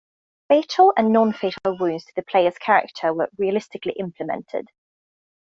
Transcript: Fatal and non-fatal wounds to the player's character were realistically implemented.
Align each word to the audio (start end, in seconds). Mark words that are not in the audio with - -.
Fatal 0.47 0.91
and 0.97 1.13
non-fatal 1.13 1.77
wounds 1.77 2.05
to 2.05 2.11
the 2.15 2.23
player's 2.23 2.57
character 2.57 3.13
were 3.13 3.29
realistically 3.37 3.93
implemented. 3.99 4.67